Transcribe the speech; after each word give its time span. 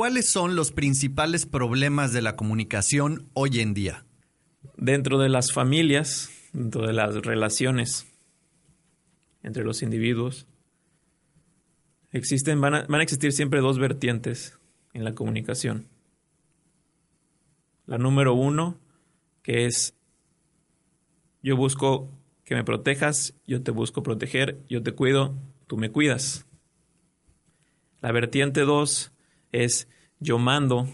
¿cuáles 0.00 0.30
son 0.30 0.56
los 0.56 0.72
principales 0.72 1.44
problemas 1.44 2.14
de 2.14 2.22
la 2.22 2.34
comunicación 2.34 3.28
hoy 3.34 3.60
en 3.60 3.74
día? 3.74 4.06
Dentro 4.78 5.18
de 5.18 5.28
las 5.28 5.52
familias, 5.52 6.30
dentro 6.54 6.86
de 6.86 6.94
las 6.94 7.16
relaciones 7.16 8.10
entre 9.42 9.62
los 9.62 9.82
individuos, 9.82 10.46
existen, 12.12 12.62
van 12.62 12.74
a, 12.76 12.82
van 12.84 13.00
a 13.00 13.02
existir 13.02 13.32
siempre 13.32 13.60
dos 13.60 13.78
vertientes 13.78 14.58
en 14.94 15.04
la 15.04 15.14
comunicación. 15.14 15.86
La 17.84 17.98
número 17.98 18.32
uno, 18.32 18.80
que 19.42 19.66
es 19.66 19.94
yo 21.42 21.58
busco 21.58 22.08
que 22.44 22.54
me 22.54 22.64
protejas, 22.64 23.34
yo 23.46 23.62
te 23.62 23.70
busco 23.70 24.02
proteger, 24.02 24.64
yo 24.66 24.82
te 24.82 24.92
cuido, 24.92 25.36
tú 25.66 25.76
me 25.76 25.90
cuidas. 25.90 26.46
La 28.00 28.12
vertiente 28.12 28.62
dos 28.62 29.12
es 29.52 29.88
yo 30.18 30.38
mando, 30.38 30.88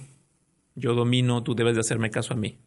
yo 0.74 0.94
domino, 0.94 1.42
tú 1.42 1.54
debes 1.54 1.74
de 1.74 1.80
hacerme 1.80 2.10
caso 2.10 2.34
a 2.34 2.36
mí. 2.36 2.58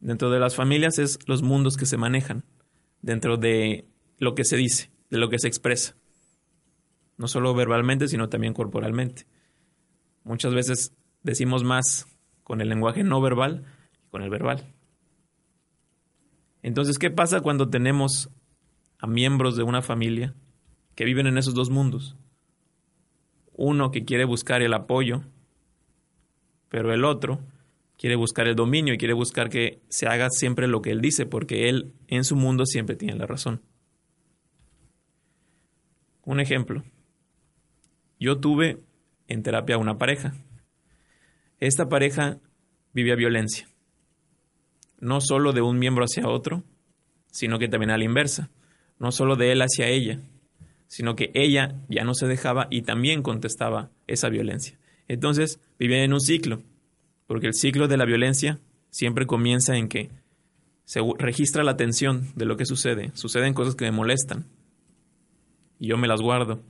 Dentro 0.00 0.30
de 0.30 0.38
las 0.38 0.54
familias 0.54 0.98
es 0.98 1.18
los 1.26 1.42
mundos 1.42 1.76
que 1.76 1.86
se 1.86 1.96
manejan, 1.96 2.44
dentro 3.00 3.36
de 3.36 3.88
lo 4.18 4.34
que 4.34 4.44
se 4.44 4.56
dice, 4.56 4.90
de 5.10 5.18
lo 5.18 5.28
que 5.28 5.38
se 5.38 5.48
expresa. 5.48 5.96
No 7.16 7.28
solo 7.28 7.54
verbalmente, 7.54 8.08
sino 8.08 8.28
también 8.28 8.54
corporalmente. 8.54 9.26
Muchas 10.24 10.54
veces 10.54 10.94
decimos 11.22 11.64
más 11.64 12.06
con 12.42 12.60
el 12.60 12.68
lenguaje 12.68 13.02
no 13.02 13.20
verbal 13.20 13.64
que 13.92 14.08
con 14.10 14.22
el 14.22 14.30
verbal. 14.30 14.72
Entonces, 16.62 16.98
¿qué 16.98 17.10
pasa 17.10 17.40
cuando 17.40 17.68
tenemos 17.68 18.30
a 18.98 19.06
miembros 19.06 19.56
de 19.56 19.64
una 19.64 19.82
familia 19.82 20.34
que 20.94 21.04
viven 21.04 21.26
en 21.26 21.36
esos 21.36 21.54
dos 21.54 21.68
mundos? 21.68 22.16
Uno 23.54 23.90
que 23.90 24.04
quiere 24.04 24.24
buscar 24.24 24.62
el 24.62 24.74
apoyo, 24.74 25.22
pero 26.68 26.92
el 26.92 27.04
otro 27.04 27.40
quiere 27.96 28.16
buscar 28.16 28.48
el 28.48 28.56
dominio 28.56 28.94
y 28.94 28.98
quiere 28.98 29.14
buscar 29.14 29.48
que 29.48 29.80
se 29.88 30.06
haga 30.06 30.28
siempre 30.30 30.66
lo 30.66 30.82
que 30.82 30.90
él 30.90 31.00
dice, 31.00 31.26
porque 31.26 31.68
él 31.68 31.92
en 32.08 32.24
su 32.24 32.36
mundo 32.36 32.66
siempre 32.66 32.96
tiene 32.96 33.16
la 33.16 33.26
razón. 33.26 33.62
Un 36.24 36.40
ejemplo. 36.40 36.82
Yo 38.18 38.38
tuve 38.40 38.80
en 39.28 39.42
terapia 39.42 39.78
una 39.78 39.98
pareja. 39.98 40.34
Esta 41.60 41.88
pareja 41.88 42.38
vivía 42.92 43.14
violencia. 43.14 43.68
No 44.98 45.20
solo 45.20 45.52
de 45.52 45.62
un 45.62 45.78
miembro 45.78 46.04
hacia 46.04 46.28
otro, 46.28 46.64
sino 47.30 47.58
que 47.58 47.68
también 47.68 47.90
a 47.90 47.98
la 47.98 48.04
inversa. 48.04 48.50
No 48.98 49.12
solo 49.12 49.36
de 49.36 49.52
él 49.52 49.60
hacia 49.60 49.88
ella, 49.88 50.20
sino 50.86 51.16
que 51.16 51.30
ella 51.34 51.80
ya 51.88 52.04
no 52.04 52.14
se 52.14 52.26
dejaba 52.26 52.68
y 52.70 52.82
también 52.82 53.22
contestaba 53.22 53.90
esa 54.06 54.28
violencia. 54.28 54.78
Entonces 55.08 55.60
vivían 55.78 56.00
en 56.00 56.12
un 56.12 56.20
ciclo 56.20 56.62
porque 57.26 57.46
el 57.46 57.54
ciclo 57.54 57.88
de 57.88 57.96
la 57.96 58.04
violencia 58.04 58.60
siempre 58.90 59.26
comienza 59.26 59.76
en 59.76 59.88
que 59.88 60.10
se 60.84 61.00
registra 61.18 61.64
la 61.64 61.76
tensión 61.76 62.28
de 62.36 62.44
lo 62.44 62.56
que 62.56 62.66
sucede. 62.66 63.10
Suceden 63.14 63.54
cosas 63.54 63.74
que 63.74 63.86
me 63.86 63.90
molestan. 63.90 64.46
Y 65.78 65.88
yo 65.88 65.96
me 65.96 66.08
las 66.08 66.20
guardo, 66.20 66.60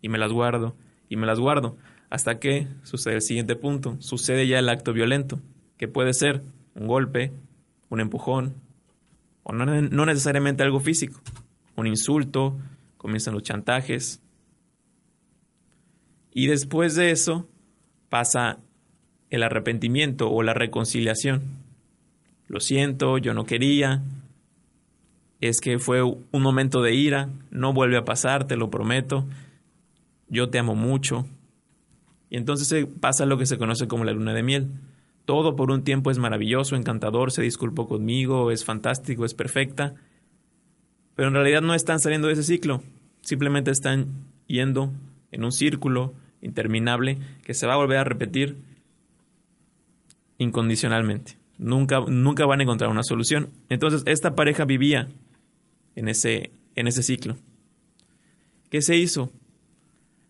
y 0.00 0.08
me 0.08 0.18
las 0.18 0.32
guardo, 0.32 0.76
y 1.08 1.16
me 1.16 1.26
las 1.26 1.40
guardo. 1.40 1.76
Hasta 2.08 2.38
que 2.38 2.68
sucede 2.84 3.16
el 3.16 3.22
siguiente 3.22 3.56
punto. 3.56 3.96
Sucede 3.98 4.46
ya 4.46 4.58
el 4.58 4.68
acto 4.68 4.92
violento, 4.92 5.40
que 5.76 5.88
puede 5.88 6.14
ser 6.14 6.42
un 6.74 6.86
golpe, 6.86 7.32
un 7.88 8.00
empujón, 8.00 8.54
o 9.42 9.52
no, 9.52 9.66
no 9.66 10.06
necesariamente 10.06 10.62
algo 10.62 10.80
físico. 10.80 11.20
Un 11.76 11.86
insulto, 11.86 12.56
comienzan 13.06 13.34
los 13.34 13.44
chantajes. 13.44 14.20
Y 16.32 16.48
después 16.48 16.96
de 16.96 17.12
eso 17.12 17.48
pasa 18.08 18.58
el 19.30 19.44
arrepentimiento 19.44 20.28
o 20.28 20.42
la 20.42 20.54
reconciliación. 20.54 21.42
Lo 22.48 22.58
siento, 22.58 23.18
yo 23.18 23.32
no 23.32 23.44
quería, 23.44 24.02
es 25.40 25.60
que 25.60 25.78
fue 25.78 26.02
un 26.02 26.42
momento 26.42 26.82
de 26.82 26.96
ira, 26.96 27.28
no 27.52 27.72
vuelve 27.72 27.96
a 27.96 28.04
pasar, 28.04 28.48
te 28.48 28.56
lo 28.56 28.70
prometo, 28.70 29.24
yo 30.28 30.48
te 30.48 30.58
amo 30.58 30.74
mucho. 30.74 31.26
Y 32.28 32.38
entonces 32.38 32.88
pasa 32.98 33.24
lo 33.24 33.38
que 33.38 33.46
se 33.46 33.56
conoce 33.56 33.86
como 33.86 34.04
la 34.04 34.12
luna 34.12 34.34
de 34.34 34.42
miel. 34.42 34.66
Todo 35.26 35.54
por 35.54 35.70
un 35.70 35.84
tiempo 35.84 36.10
es 36.10 36.18
maravilloso, 36.18 36.74
encantador, 36.74 37.30
se 37.30 37.42
disculpó 37.42 37.86
conmigo, 37.86 38.50
es 38.50 38.64
fantástico, 38.64 39.24
es 39.24 39.34
perfecta, 39.34 39.94
pero 41.16 41.28
en 41.28 41.34
realidad 41.34 41.62
no 41.62 41.74
están 41.74 41.98
saliendo 41.98 42.28
de 42.28 42.34
ese 42.34 42.42
ciclo, 42.42 42.82
simplemente 43.26 43.72
están 43.72 44.06
yendo 44.46 44.92
en 45.32 45.44
un 45.44 45.50
círculo 45.50 46.14
interminable 46.40 47.18
que 47.42 47.54
se 47.54 47.66
va 47.66 47.74
a 47.74 47.76
volver 47.76 47.98
a 47.98 48.04
repetir 48.04 48.56
incondicionalmente. 50.38 51.36
Nunca, 51.58 52.00
nunca 52.06 52.46
van 52.46 52.60
a 52.60 52.62
encontrar 52.62 52.88
una 52.88 53.02
solución. 53.02 53.50
Entonces, 53.68 54.04
esta 54.06 54.36
pareja 54.36 54.64
vivía 54.64 55.08
en 55.96 56.08
ese, 56.08 56.52
en 56.76 56.86
ese 56.86 57.02
ciclo. 57.02 57.36
¿Qué 58.70 58.80
se 58.80 58.96
hizo? 58.96 59.32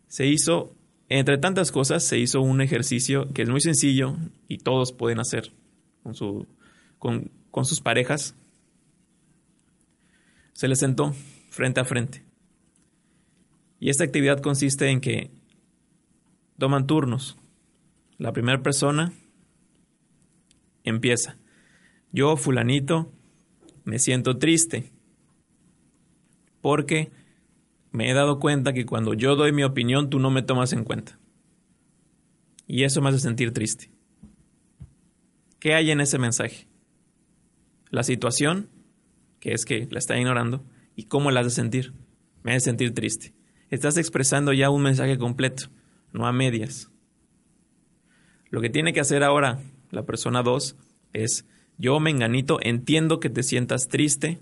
Se 0.08 0.26
hizo, 0.26 0.74
entre 1.10 1.36
tantas 1.36 1.72
cosas, 1.72 2.02
se 2.02 2.18
hizo 2.18 2.40
un 2.40 2.62
ejercicio 2.62 3.28
que 3.34 3.42
es 3.42 3.50
muy 3.50 3.60
sencillo 3.60 4.16
y 4.48 4.58
todos 4.58 4.92
pueden 4.92 5.20
hacer 5.20 5.52
con, 6.02 6.14
su, 6.14 6.46
con, 6.98 7.30
con 7.50 7.66
sus 7.66 7.80
parejas. 7.82 8.34
Se 10.54 10.66
les 10.66 10.78
sentó 10.78 11.14
frente 11.50 11.80
a 11.80 11.84
frente. 11.84 12.25
Y 13.78 13.90
esta 13.90 14.04
actividad 14.04 14.40
consiste 14.40 14.88
en 14.88 15.00
que 15.00 15.30
toman 16.58 16.86
turnos. 16.86 17.36
La 18.18 18.32
primera 18.32 18.62
persona 18.62 19.12
empieza. 20.84 21.36
Yo, 22.12 22.36
fulanito, 22.36 23.12
me 23.84 23.98
siento 23.98 24.38
triste 24.38 24.92
porque 26.60 27.12
me 27.92 28.10
he 28.10 28.14
dado 28.14 28.40
cuenta 28.40 28.72
que 28.72 28.86
cuando 28.86 29.14
yo 29.14 29.36
doy 29.36 29.52
mi 29.52 29.62
opinión 29.62 30.10
tú 30.10 30.18
no 30.18 30.30
me 30.30 30.42
tomas 30.42 30.72
en 30.72 30.82
cuenta. 30.82 31.18
Y 32.66 32.82
eso 32.82 33.00
me 33.00 33.10
hace 33.10 33.20
sentir 33.20 33.52
triste. 33.52 33.92
¿Qué 35.60 35.74
hay 35.74 35.92
en 35.92 36.00
ese 36.00 36.18
mensaje? 36.18 36.66
La 37.90 38.02
situación, 38.02 38.68
que 39.38 39.52
es 39.52 39.64
que 39.64 39.86
la 39.90 39.98
está 39.98 40.18
ignorando, 40.18 40.64
y 40.96 41.04
cómo 41.04 41.30
la 41.30 41.40
hace 41.40 41.50
sentir. 41.50 41.92
Me 42.42 42.52
hace 42.52 42.64
sentir 42.64 42.92
triste. 42.92 43.35
Estás 43.70 43.96
expresando 43.96 44.52
ya 44.52 44.70
un 44.70 44.82
mensaje 44.82 45.18
completo, 45.18 45.64
no 46.12 46.26
a 46.26 46.32
medias. 46.32 46.90
Lo 48.50 48.60
que 48.60 48.70
tiene 48.70 48.92
que 48.92 49.00
hacer 49.00 49.24
ahora 49.24 49.60
la 49.90 50.04
persona 50.04 50.42
2 50.42 50.76
es, 51.12 51.46
yo, 51.78 51.98
menganito, 52.00 52.58
entiendo 52.62 53.20
que 53.20 53.30
te 53.30 53.42
sientas 53.42 53.88
triste 53.88 54.38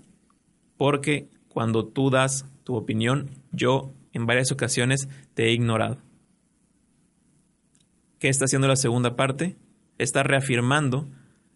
porque 0.77 1.27
cuando 1.47 1.85
tú 1.85 2.09
das 2.09 2.45
tu 2.63 2.75
opinión, 2.75 3.29
yo 3.51 3.93
en 4.13 4.25
varias 4.25 4.51
ocasiones 4.51 5.09
te 5.33 5.45
he 5.45 5.53
ignorado. 5.53 5.97
¿Qué 8.19 8.29
está 8.29 8.45
haciendo 8.45 8.67
la 8.67 8.75
segunda 8.75 9.15
parte? 9.15 9.55
Está 9.97 10.23
reafirmando 10.23 11.07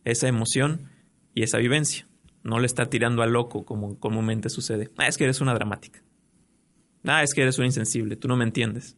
esa 0.06 0.28
emoción 0.28 0.90
y 1.34 1.44
esa 1.44 1.58
vivencia. 1.58 2.08
No 2.44 2.60
le 2.60 2.66
está 2.66 2.90
tirando 2.90 3.22
a 3.22 3.28
loco 3.28 3.66
como 3.66 4.00
comúnmente 4.00 4.50
sucede. 4.50 4.90
Ah, 4.98 5.08
es 5.08 5.18
que 5.18 5.26
eres 5.26 5.42
una 5.42 5.54
dramática. 5.54 6.02
Ah, 7.10 7.24
es 7.24 7.34
que 7.34 7.42
eres 7.42 7.58
un 7.58 7.66
insensible, 7.66 8.16
tú 8.16 8.28
no 8.28 8.38
me 8.38 8.44
entiendes. 8.44 8.96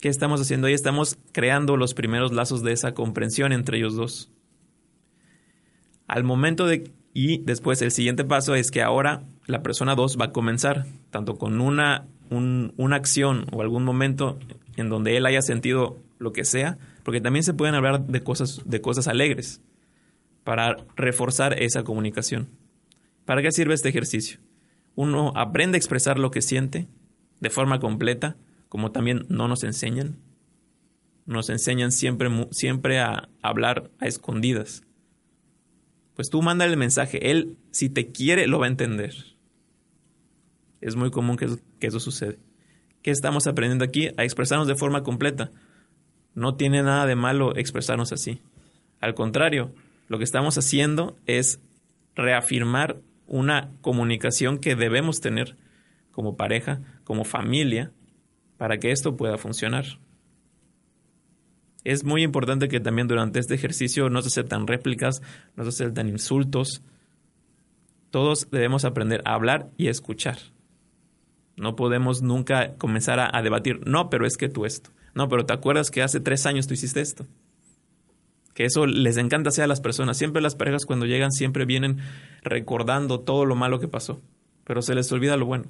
¿Qué 0.00 0.08
estamos 0.08 0.40
haciendo 0.40 0.66
ahí? 0.66 0.74
Estamos 0.74 1.18
creando 1.32 1.76
los 1.76 1.94
primeros 1.94 2.32
lazos 2.32 2.62
de 2.62 2.72
esa 2.72 2.92
comprensión 2.92 3.52
entre 3.52 3.78
ellos 3.78 3.94
dos. 3.94 4.30
Al 6.08 6.24
momento 6.24 6.66
de... 6.66 6.90
Y 7.12 7.38
después 7.38 7.82
el 7.82 7.90
siguiente 7.90 8.24
paso 8.24 8.54
es 8.54 8.70
que 8.70 8.82
ahora 8.82 9.24
la 9.46 9.62
persona 9.62 9.94
2 9.96 10.16
va 10.18 10.26
a 10.26 10.32
comenzar, 10.32 10.86
tanto 11.10 11.36
con 11.36 11.60
una, 11.60 12.06
una 12.30 12.96
acción 12.96 13.46
o 13.52 13.62
algún 13.62 13.84
momento 13.84 14.38
en 14.76 14.88
donde 14.88 15.16
él 15.16 15.26
haya 15.26 15.42
sentido 15.42 15.98
lo 16.18 16.32
que 16.32 16.44
sea, 16.44 16.78
porque 17.02 17.20
también 17.20 17.42
se 17.42 17.52
pueden 17.52 17.74
hablar 17.74 18.06
de 18.06 18.22
cosas, 18.22 18.62
de 18.64 18.80
cosas 18.80 19.08
alegres 19.08 19.60
para 20.44 20.76
reforzar 20.96 21.60
esa 21.60 21.82
comunicación. 21.82 22.48
¿Para 23.24 23.42
qué 23.42 23.50
sirve 23.50 23.74
este 23.74 23.88
ejercicio? 23.88 24.38
Uno 24.94 25.32
aprende 25.36 25.76
a 25.76 25.78
expresar 25.78 26.18
lo 26.18 26.30
que 26.30 26.42
siente 26.42 26.88
de 27.40 27.50
forma 27.50 27.80
completa 27.80 28.36
como 28.70 28.92
también 28.92 29.26
no 29.28 29.48
nos 29.48 29.64
enseñan. 29.64 30.16
Nos 31.26 31.50
enseñan 31.50 31.90
siempre, 31.90 32.30
siempre 32.52 33.00
a 33.00 33.28
hablar 33.42 33.90
a 33.98 34.06
escondidas. 34.06 34.84
Pues 36.14 36.30
tú 36.30 36.40
manda 36.40 36.64
el 36.64 36.76
mensaje. 36.76 37.30
Él, 37.30 37.56
si 37.72 37.88
te 37.88 38.12
quiere, 38.12 38.46
lo 38.46 38.60
va 38.60 38.66
a 38.66 38.70
entender. 38.70 39.14
Es 40.80 40.94
muy 40.94 41.10
común 41.10 41.36
que, 41.36 41.48
que 41.80 41.88
eso 41.88 41.98
sucede. 41.98 42.38
¿Qué 43.02 43.10
estamos 43.10 43.48
aprendiendo 43.48 43.84
aquí? 43.84 44.08
A 44.16 44.22
expresarnos 44.22 44.68
de 44.68 44.76
forma 44.76 45.02
completa. 45.02 45.50
No 46.34 46.54
tiene 46.54 46.82
nada 46.82 47.06
de 47.06 47.16
malo 47.16 47.56
expresarnos 47.56 48.12
así. 48.12 48.40
Al 49.00 49.14
contrario, 49.14 49.74
lo 50.06 50.18
que 50.18 50.24
estamos 50.24 50.56
haciendo 50.58 51.16
es 51.26 51.60
reafirmar 52.14 53.00
una 53.30 53.70
comunicación 53.80 54.58
que 54.58 54.74
debemos 54.74 55.20
tener 55.20 55.56
como 56.10 56.36
pareja, 56.36 56.80
como 57.04 57.24
familia, 57.24 57.92
para 58.58 58.78
que 58.78 58.90
esto 58.90 59.16
pueda 59.16 59.38
funcionar. 59.38 59.86
Es 61.84 62.04
muy 62.04 62.24
importante 62.24 62.68
que 62.68 62.80
también 62.80 63.06
durante 63.06 63.38
este 63.38 63.54
ejercicio 63.54 64.10
no 64.10 64.20
se 64.20 64.28
aceptan 64.28 64.66
réplicas, 64.66 65.22
no 65.56 65.62
se 65.62 65.68
aceptan 65.70 66.08
insultos. 66.08 66.82
Todos 68.10 68.50
debemos 68.50 68.84
aprender 68.84 69.22
a 69.24 69.34
hablar 69.34 69.70
y 69.78 69.86
a 69.86 69.92
escuchar. 69.92 70.36
No 71.56 71.76
podemos 71.76 72.22
nunca 72.22 72.74
comenzar 72.76 73.20
a, 73.20 73.30
a 73.32 73.42
debatir, 73.42 73.86
no, 73.86 74.10
pero 74.10 74.26
es 74.26 74.36
que 74.36 74.48
tú 74.48 74.66
esto. 74.66 74.90
No, 75.14 75.28
pero 75.28 75.46
¿te 75.46 75.52
acuerdas 75.52 75.90
que 75.90 76.02
hace 76.02 76.18
tres 76.18 76.46
años 76.46 76.66
tú 76.66 76.74
hiciste 76.74 77.00
esto? 77.00 77.26
Que 78.54 78.64
eso 78.64 78.86
les 78.86 79.16
encanta 79.16 79.50
hacer 79.50 79.64
a 79.64 79.68
las 79.68 79.80
personas. 79.80 80.18
Siempre 80.18 80.42
las 80.42 80.54
parejas 80.54 80.84
cuando 80.84 81.06
llegan 81.06 81.30
siempre 81.32 81.64
vienen 81.64 81.98
recordando 82.42 83.20
todo 83.20 83.44
lo 83.44 83.54
malo 83.54 83.80
que 83.80 83.88
pasó. 83.88 84.20
Pero 84.64 84.82
se 84.82 84.94
les 84.94 85.10
olvida 85.12 85.36
lo 85.36 85.46
bueno. 85.46 85.66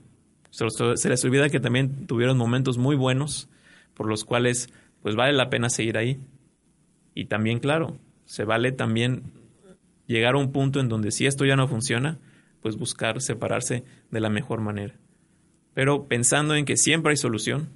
Se, 0.50 0.64
les 1.08 1.24
olvida 1.24 1.48
que 1.48 1.60
también 1.60 2.06
tuvieron 2.06 2.36
momentos 2.36 2.76
muy 2.76 2.96
buenos 2.96 3.48
por 3.94 4.06
los 4.06 4.24
cuales 4.24 4.68
pues 5.02 5.14
vale 5.14 5.32
la 5.32 5.50
pena 5.50 5.70
seguir 5.70 5.96
ahí. 5.96 6.20
Y 7.14 7.26
también, 7.26 7.58
claro, 7.60 7.98
se 8.24 8.44
vale 8.44 8.72
también 8.72 9.22
llegar 10.06 10.34
a 10.34 10.38
un 10.38 10.52
punto 10.52 10.80
en 10.80 10.88
donde 10.88 11.12
si 11.12 11.26
esto 11.26 11.44
ya 11.44 11.56
no 11.56 11.68
funciona, 11.68 12.18
pues 12.60 12.76
buscar 12.76 13.20
separarse 13.20 13.84
de 14.10 14.20
la 14.20 14.30
mejor 14.30 14.60
manera. 14.60 14.94
Pero 15.74 16.08
pensando 16.08 16.54
en 16.54 16.64
que 16.64 16.76
siempre 16.76 17.10
hay 17.10 17.16
solución, 17.16 17.70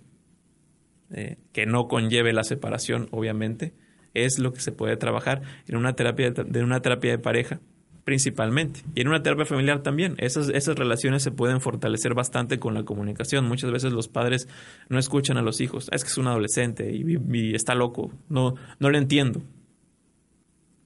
eh, 1.10 1.36
que 1.52 1.66
no 1.66 1.86
conlleve 1.86 2.32
la 2.32 2.44
separación, 2.44 3.08
obviamente, 3.12 3.72
es 4.14 4.38
lo 4.38 4.52
que 4.52 4.60
se 4.60 4.72
puede 4.72 4.96
trabajar 4.96 5.42
en 5.68 5.76
una 5.76 5.94
terapia 5.94 6.30
de, 6.30 6.62
una 6.62 6.80
terapia 6.80 7.10
de 7.10 7.18
pareja 7.18 7.60
principalmente. 8.04 8.80
Y 8.94 9.00
en 9.00 9.08
una 9.08 9.22
terapia 9.22 9.46
familiar 9.46 9.82
también. 9.82 10.14
Esas, 10.18 10.50
esas 10.50 10.76
relaciones 10.76 11.22
se 11.22 11.30
pueden 11.30 11.62
fortalecer 11.62 12.12
bastante 12.12 12.58
con 12.58 12.74
la 12.74 12.84
comunicación. 12.84 13.46
Muchas 13.46 13.70
veces 13.70 13.92
los 13.92 14.08
padres 14.08 14.46
no 14.90 14.98
escuchan 14.98 15.38
a 15.38 15.42
los 15.42 15.62
hijos. 15.62 15.88
es 15.90 16.04
que 16.04 16.10
es 16.10 16.18
un 16.18 16.26
adolescente 16.26 16.92
y, 16.92 17.54
está 17.54 17.74
loco. 17.74 18.12
No, 18.28 18.56
no 18.78 18.90
le 18.90 18.98
entiendo. 18.98 19.42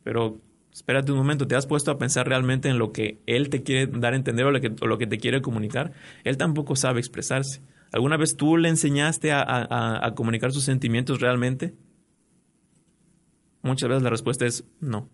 Pero 0.05 0.41
espérate 0.73 1.11
un 1.11 1.19
momento, 1.19 1.49
¿te 1.49 1.57
has 1.57 1.67
puesto 1.67 1.91
a 1.91 1.99
pensar 1.99 2.29
realmente 2.29 2.69
en 2.69 2.79
lo 2.79 2.93
que 2.93 3.19
él 3.27 3.49
te 3.51 3.65
quiere 3.65 3.89
dar 3.99 4.13
a 4.13 4.17
entender 4.17 4.47
o 4.47 4.53
lo 4.53 4.61
que, 4.61 4.73
o 4.81 4.87
lo 4.87 4.97
que 4.97 5.09
te 5.09 5.19
quiere 5.19 5.43
comunicar? 5.43 5.93
Él 6.23 6.37
tampoco 6.37 6.77
sabe 6.77 7.01
expresarse. 7.01 7.61
¿Alguna 7.93 8.17
vez 8.17 8.37
tú 8.37 8.57
le 8.57 8.69
enseñaste 8.69 9.33
a, 9.33 10.13
comunicar 10.15 10.53
sus 10.53 10.65
sentimientos 10.65 11.21
realmente? 11.21 11.75
Muchas 13.69 13.91
veces 13.91 14.03
la 14.03 14.11
respuesta 14.11 14.47
es 14.47 14.65
no. 14.81 15.11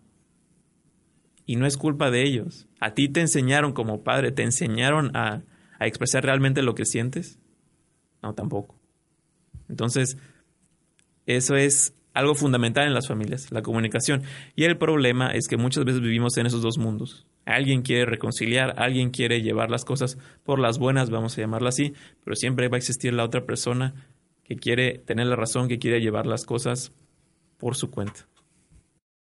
Y 1.45 1.57
no 1.57 1.67
es 1.67 1.75
culpa 1.75 2.09
de 2.09 2.23
ellos. 2.23 2.67
¿A 2.79 2.93
ti 2.93 3.09
te 3.09 3.19
enseñaron 3.19 3.73
como 3.73 4.03
padre, 4.03 4.31
te 4.31 4.43
enseñaron 4.43 5.15
a, 5.15 5.43
a 5.77 5.87
expresar 5.87 6.23
realmente 6.23 6.63
lo 6.63 6.73
que 6.73 6.85
sientes? 6.85 7.37
No, 8.23 8.33
tampoco. 8.33 8.79
Entonces, 9.67 10.17
eso 11.25 11.55
es 11.55 11.93
algo 12.13 12.33
fundamental 12.33 12.87
en 12.87 12.93
las 12.93 13.09
familias, 13.09 13.51
la 13.51 13.61
comunicación. 13.61 14.23
Y 14.55 14.63
el 14.63 14.77
problema 14.77 15.31
es 15.31 15.47
que 15.47 15.57
muchas 15.57 15.83
veces 15.83 16.01
vivimos 16.01 16.37
en 16.37 16.45
esos 16.45 16.61
dos 16.61 16.77
mundos. 16.77 17.27
Alguien 17.45 17.81
quiere 17.81 18.05
reconciliar, 18.05 18.73
alguien 18.77 19.11
quiere 19.11 19.41
llevar 19.41 19.69
las 19.69 19.83
cosas 19.83 20.17
por 20.43 20.59
las 20.59 20.79
buenas, 20.79 21.09
vamos 21.09 21.37
a 21.37 21.41
llamarlo 21.41 21.67
así, 21.67 21.93
pero 22.23 22.37
siempre 22.37 22.69
va 22.69 22.77
a 22.77 22.79
existir 22.79 23.13
la 23.13 23.25
otra 23.25 23.45
persona 23.45 23.93
que 24.45 24.55
quiere 24.55 24.99
tener 24.99 25.27
la 25.27 25.35
razón, 25.35 25.67
que 25.67 25.77
quiere 25.77 25.99
llevar 25.99 26.25
las 26.25 26.45
cosas 26.45 26.93
por 27.57 27.75
su 27.75 27.91
cuenta. 27.91 28.27